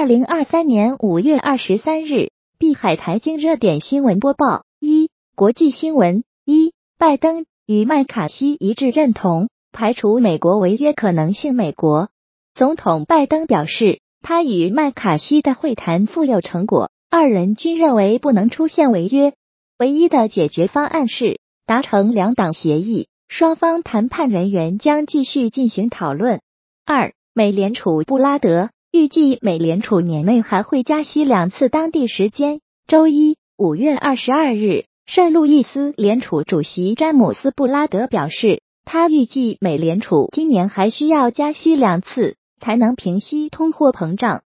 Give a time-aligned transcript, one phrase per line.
[0.00, 11.54] 二零二三年五月二十三日，碧海财经热点新闻播报：一、国际新闻：一、拜登与麦卡锡一致认同排除美国违约可能性。
[11.54, 12.08] 美国
[12.54, 19.34] 总统拜登表示，他与麦卡锡的会谈富有成果，二人均认为不能出现违约。
[19.78, 26.40] 唯一的解决方案是达成两党协议，双方谈判人员将继续进行讨论。
[26.86, 28.70] 二、美联储布拉德。
[28.92, 31.68] 预计美联储年内还会加息两次。
[31.68, 44.42] 当地时间周一五月二十二日，圣路易斯联储主席詹姆斯布拉德表示，他预计美联储今年还需要加息两次，才能平息通货膨胀。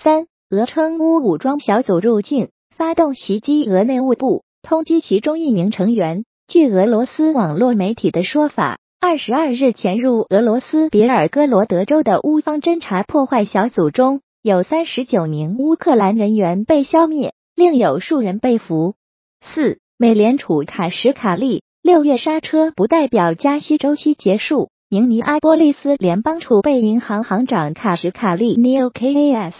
[0.00, 6.24] 三，俄称乌武装小组入境，发动袭击俄内务部，通缉其中一名成员。
[6.46, 8.78] 据俄罗斯网络媒体的说法。
[9.00, 18.96] 二十二日潜入俄罗斯别尔哥罗德州的乌方侦察破坏小组中有三十九名乌克兰人员被消灭，另有数人被俘。
[19.40, 24.70] 四，美联储卡什卡利六月刹车不代表加息周期结束。
[24.90, 29.54] 明尼阿波利斯联邦储备银行行长卡什卡利 （Neil Kas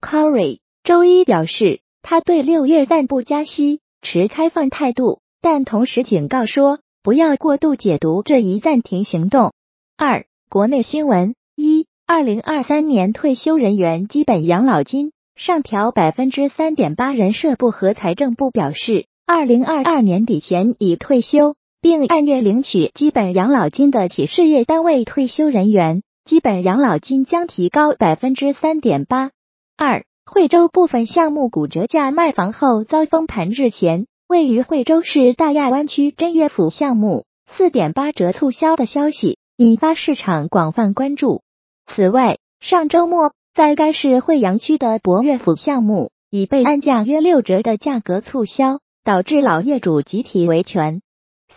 [0.00, 6.78] Corey） 周一表示，他对六月暂不加息持开放态度，但同时警告说。
[7.04, 9.52] 不要过度解读这一暂停行动。
[9.98, 17.12] 二、国内新闻：一、二零二三年退休人员基本养老金上调百分之三点八。
[17.12, 29.30] 人社部和财政部表示，二零二二年底前已退休并按月领取基本养老金的企事业单位退休人员，基本养老金将提高百分之三点八。
[29.76, 34.06] 二、惠州部分项目骨折价卖房后遭封盘，日前。
[34.26, 41.42] 位于惠州市大亚湾区真悦府项目四点八折促销的消息，引发市场广泛关注。
[41.86, 51.02] 此外，上周末在该市惠阳区的博悦府项目已被按价约六折的价格促销，导致老业主集体维权。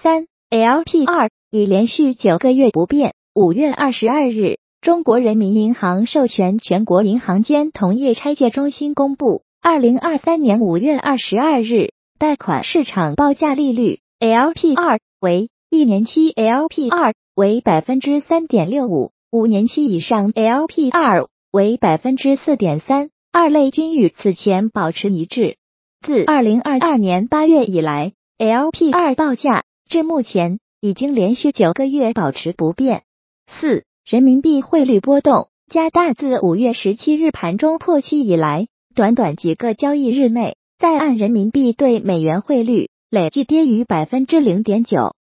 [0.02, 3.14] 三 LPR 已连续九个月不变。
[3.34, 11.94] 五月二十二日，中国人民银行授权全国银行间同业拆借中心公布，二零二三年五月二十二日。
[12.20, 25.58] 贷款市场报价利率 LPR 为一年期 LPR 为百分之三点六五，五年期以上 LPR 为百分之四点三，二类均与此前保持一致。
[26.02, 33.04] 自二零二二年八月以来，LPR 报价至目前已经连续九个月保持不变。
[33.48, 40.58] 四、人民币汇率波动加大，自五月十七日盘中破七以来，短短几个交易日内。
[40.80, 45.16] 在岸人民币对美元汇率累计跌逾百分之零点九。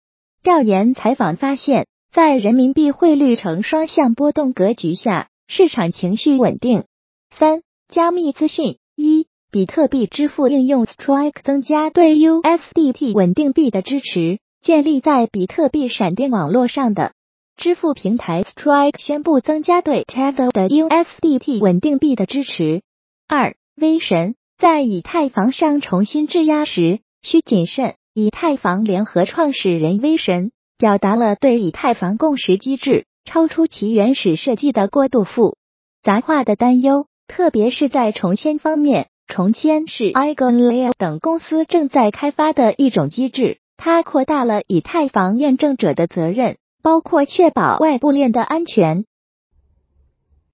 [0.44, 6.84] 调研采访发现，在人民币汇率呈双向波动格局下，市场情绪稳定。
[7.32, 14.40] 三、加密资讯：一、比特币支付应用 Strike 增加对 USDT 稳定币的支持。
[14.62, 17.14] 建立在比特币闪电网络上的
[17.56, 22.82] 支付平台 Strike 宣布增加对 Tether 的 USDT 稳定币的支持。
[23.30, 24.36] 二、威神。
[24.58, 27.96] 在以太坊上重新质押时需谨慎。
[28.18, 35.58] 以太坊联合创始人威神表达了对以太坊共识机制超出其原始设计的过度复
[36.02, 39.10] 杂化的担忧，特别是在重签方面。
[39.28, 49.04] 重签是 EigenLayer 等公司正在开发的一种机制，它扩大了以太坊验证者的责任，包括确保外部链的安全。